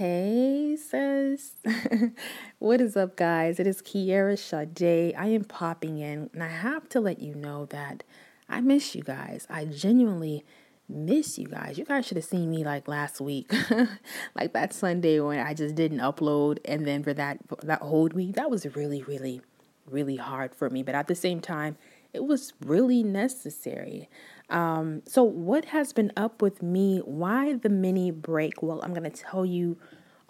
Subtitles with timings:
[0.00, 1.56] Hey, sis.
[2.58, 3.60] what is up, guys?
[3.60, 5.14] It is Kiera Sade.
[5.14, 8.02] I am popping in, and I have to let you know that
[8.48, 9.46] I miss you guys.
[9.50, 10.42] I genuinely
[10.88, 11.76] miss you guys.
[11.76, 13.52] You guys should have seen me like last week,
[14.34, 18.36] like that Sunday when I just didn't upload, and then for that that whole week,
[18.36, 19.42] that was really, really,
[19.84, 20.82] really hard for me.
[20.82, 21.76] But at the same time,
[22.12, 24.08] it was really necessary.
[24.48, 26.98] Um, so, what has been up with me?
[27.04, 28.62] Why the mini break?
[28.62, 29.78] Well, I'm going to tell you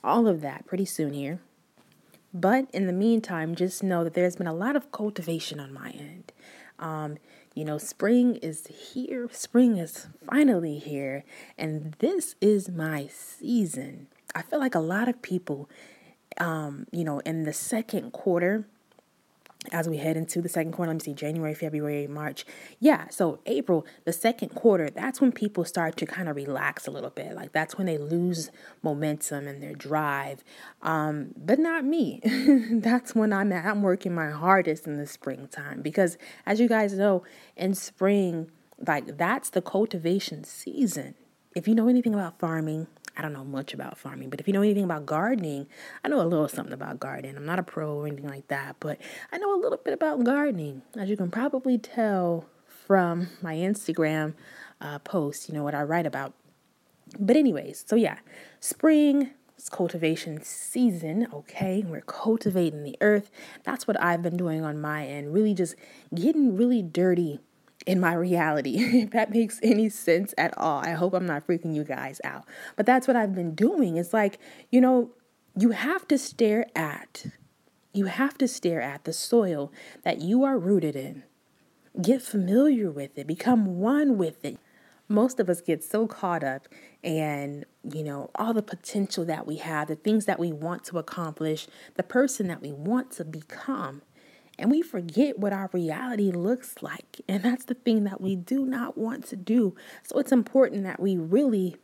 [0.05, 1.41] all of that pretty soon here.
[2.33, 5.91] But in the meantime, just know that there's been a lot of cultivation on my
[5.91, 6.33] end.
[6.79, 7.19] Um,
[7.55, 11.25] you know, spring is here, spring is finally here,
[11.59, 14.07] and this is my season.
[14.35, 15.69] I feel like a lot of people,
[16.39, 18.67] um, you know, in the second quarter,
[19.73, 22.47] as we head into the second quarter, let me see, January, February, March.
[22.79, 26.91] Yeah, so April, the second quarter, that's when people start to kind of relax a
[26.91, 27.35] little bit.
[27.35, 28.51] Like that's when they lose
[28.83, 30.43] momentum and their drive.
[30.83, 32.21] Um, but not me.
[32.73, 33.67] that's when I'm at.
[33.67, 37.23] I'm working my hardest in the springtime because, as you guys know,
[37.57, 38.51] in spring,
[38.87, 41.15] like that's the cultivation season.
[41.55, 44.53] If you know anything about farming, I don't know much about farming, but if you
[44.53, 45.67] know anything about gardening,
[46.05, 47.37] I know a little something about gardening.
[47.37, 48.99] I'm not a pro or anything like that, but
[49.33, 50.83] I know a little bit about gardening.
[50.97, 52.47] As you can probably tell
[52.87, 54.35] from my Instagram
[54.81, 56.35] uh, post, you know what I write about.
[57.19, 58.19] But, anyways, so yeah,
[58.61, 61.83] spring, it's cultivation season, okay?
[61.85, 63.33] We're cultivating the earth.
[63.65, 65.75] That's what I've been doing on my end, really just
[66.15, 67.41] getting really dirty
[67.87, 70.81] in my reality, if that makes any sense at all.
[70.81, 72.45] I hope I'm not freaking you guys out.
[72.77, 73.97] But that's what I've been doing.
[73.97, 74.39] It's like,
[74.71, 75.11] you know,
[75.57, 77.27] you have to stare at,
[77.93, 79.73] you have to stare at the soil
[80.05, 81.25] that you are rooted in.
[82.01, 84.59] Get familiar with it, become one with it.
[85.09, 86.69] Most of us get so caught up
[87.03, 90.99] and, you know, all the potential that we have, the things that we want to
[90.99, 91.67] accomplish,
[91.97, 94.03] the person that we want to become
[94.61, 97.21] and we forget what our reality looks like.
[97.29, 99.75] And that's the thing that we do not want to do.
[100.05, 101.77] So it's important that we really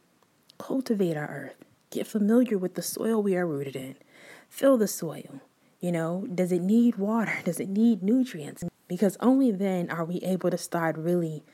[0.59, 3.97] cultivate our earth, get familiar with the soil we are rooted in,
[4.49, 5.41] fill the soil.
[5.81, 7.39] You know, does it need water?
[7.45, 8.65] Does it need nutrients?
[8.89, 11.45] Because only then are we able to start really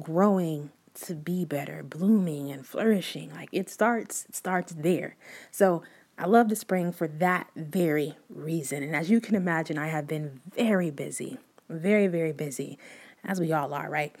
[0.00, 3.32] growing to be better, blooming and flourishing.
[3.34, 5.16] Like it starts, it starts there.
[5.50, 5.82] So
[6.16, 8.82] I love the spring for that very reason.
[8.82, 11.38] And as you can imagine, I have been very busy,
[11.68, 12.78] very, very busy,
[13.24, 14.14] as we all are, right?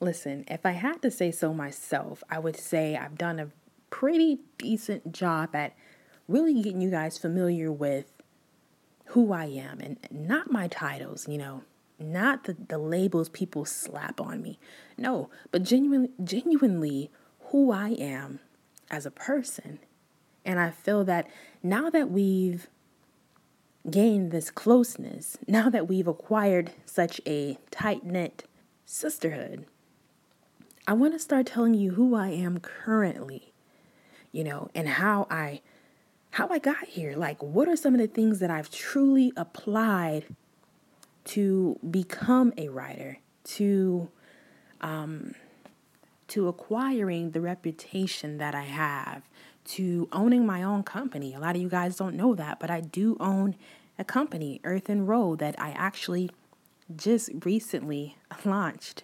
[0.00, 3.50] Listen, if I had to say so myself, I would say I've done a
[3.90, 5.74] pretty decent job at
[6.28, 8.12] really getting you guys familiar with
[9.06, 11.62] who I am and not my titles, you know,
[11.98, 14.58] not the, the labels people slap on me.
[14.98, 17.10] No, but genuinely, genuinely
[17.50, 18.40] who I am
[18.90, 19.78] as a person
[20.46, 21.28] and I feel that
[21.62, 22.68] now that we've
[23.90, 28.44] gained this closeness, now that we've acquired such a tight knit
[28.84, 29.66] sisterhood,
[30.86, 33.52] I want to start telling you who I am currently,
[34.30, 35.60] you know, and how I
[36.30, 37.16] how I got here.
[37.16, 40.26] Like what are some of the things that I've truly applied
[41.24, 44.08] to become a writer, to
[44.80, 45.34] um
[46.28, 49.22] to acquiring the reputation that I have,
[49.66, 51.34] to owning my own company.
[51.34, 53.56] A lot of you guys don't know that, but I do own
[53.98, 56.30] a company, Earth and Road, that I actually
[56.94, 59.02] just recently launched.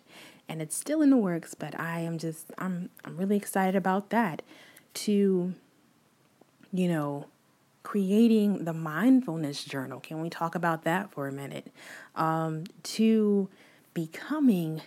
[0.49, 4.11] And it's still in the works, but I am just I'm I'm really excited about
[4.11, 4.43] that
[4.95, 5.55] to
[6.73, 7.27] you know
[7.83, 10.01] creating the mindfulness journal.
[10.01, 11.73] Can we talk about that for a minute?
[12.15, 13.49] Um, to
[13.95, 14.83] becoming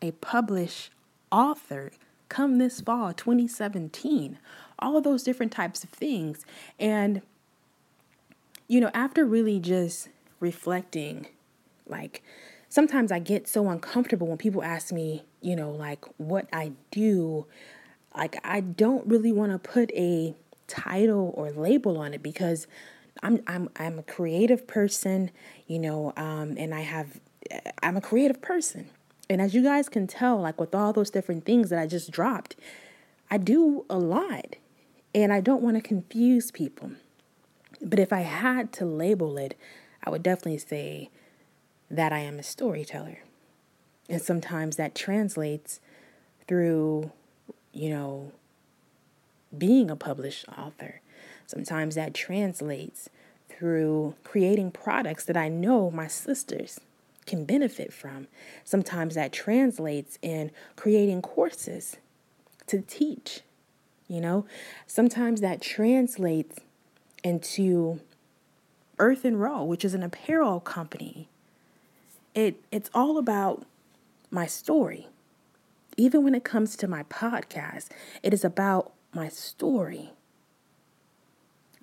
[0.00, 0.90] a published
[1.30, 1.90] author
[2.28, 4.38] come this fall 2017
[4.78, 6.44] all of those different types of things.
[6.78, 7.22] And,
[8.68, 10.08] you know, after really just
[10.40, 11.28] reflecting,
[11.86, 12.22] like,
[12.68, 17.46] sometimes I get so uncomfortable when people ask me, you know, like what I do.
[18.16, 20.34] Like, I don't really want to put a
[20.66, 22.66] title or label on it because
[23.22, 25.30] I'm I'm I'm a creative person,
[25.66, 27.20] you know, um, and I have
[27.82, 28.90] I'm a creative person.
[29.28, 32.10] And as you guys can tell, like with all those different things that I just
[32.10, 32.56] dropped,
[33.30, 34.56] I do a lot.
[35.14, 36.92] And I don't want to confuse people.
[37.80, 39.56] But if I had to label it,
[40.04, 41.10] I would definitely say
[41.90, 43.20] that I am a storyteller.
[44.08, 45.80] And sometimes that translates
[46.46, 47.10] through,
[47.72, 48.32] you know,
[49.56, 51.00] being a published author.
[51.46, 53.08] Sometimes that translates
[53.48, 56.80] through creating products that I know my sisters
[57.26, 58.28] can benefit from.
[58.64, 61.96] Sometimes that translates in creating courses
[62.66, 63.42] to teach
[64.08, 64.46] You know,
[64.86, 66.58] sometimes that translates
[67.24, 68.00] into
[68.98, 71.28] Earth and Row, which is an apparel company.
[72.34, 73.66] It it's all about
[74.30, 75.08] my story.
[75.96, 77.88] Even when it comes to my podcast,
[78.22, 80.12] it is about my story.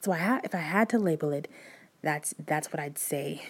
[0.01, 1.47] So I ha- if I had to label it,
[2.01, 3.43] that's that's what I'd say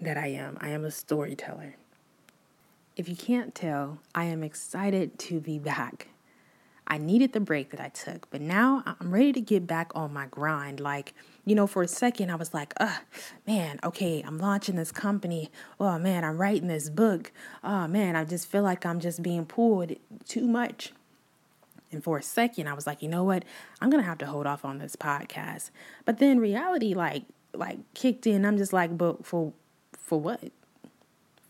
[0.00, 0.58] that I am.
[0.60, 1.76] I am a storyteller.
[2.96, 6.08] If you can't tell, I am excited to be back.
[6.88, 10.12] I needed the break that I took, but now I'm ready to get back on
[10.12, 10.78] my grind.
[10.78, 11.14] Like,
[11.44, 12.98] you know, for a second, I was like, uh,
[13.46, 15.50] man, okay, I'm launching this company.
[15.80, 17.32] Oh, man, I'm writing this book.
[17.64, 19.96] Oh, man, I just feel like I'm just being pulled
[20.28, 20.92] too much.
[21.90, 23.44] And for a second, I was like, you know what?
[23.80, 25.70] I'm gonna have to hold off on this podcast.
[26.04, 28.44] But then reality, like, like kicked in.
[28.44, 29.52] I'm just like, but for,
[30.06, 30.40] for what?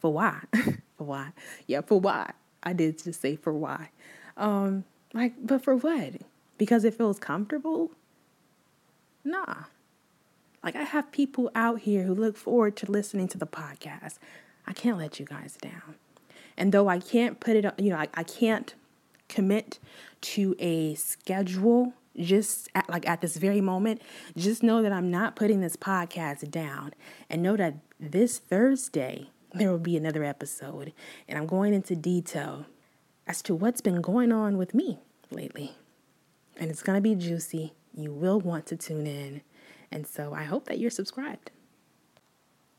[0.01, 0.41] For why?
[0.97, 1.33] for why?
[1.67, 2.33] Yeah, for why?
[2.63, 3.91] I did just say for why.
[4.37, 6.15] Um, like, but for what?
[6.57, 7.91] Because it feels comfortable?
[9.25, 9.65] Nah.
[10.65, 14.15] Like, I have people out here who look forward to listening to the podcast.
[14.67, 15.97] I can't let you guys down.
[16.57, 18.75] And though I can't put it, you know, I, I can't
[19.29, 19.79] commit
[20.23, 24.03] to a schedule just at, like at this very moment,
[24.37, 26.93] just know that I'm not putting this podcast down
[27.29, 30.93] and know that this Thursday there will be another episode
[31.29, 32.67] and I'm going into detail
[33.27, 34.99] as to what's been going on with me
[35.31, 35.73] lately.
[36.59, 37.75] And it's going to be juicy.
[37.95, 39.43] You will want to tune in.
[39.91, 41.51] And so I hope that you're subscribed.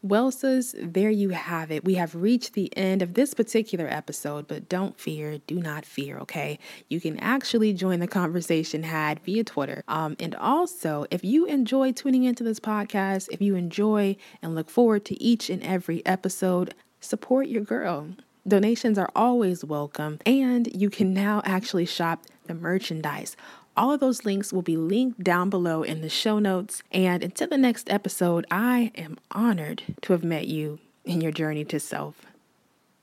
[0.08, 1.84] Well, sis, there you have it.
[1.84, 6.18] We have reached the end of this particular episode, but don't fear, do not fear,
[6.20, 6.60] okay?
[6.88, 9.84] You can actually join the conversation had via Twitter.
[9.90, 14.70] Um, and also, if you enjoy tuning into this podcast, if you enjoy and look
[14.70, 18.08] forward to each and every episode, support your girl.
[18.48, 23.36] Donations are always welcome, and you can now actually shop the merchandise.
[23.78, 26.82] All of those links will be linked down below in the show notes.
[26.92, 31.64] And until the next episode, I am honored to have met you in your journey
[31.66, 32.27] to self.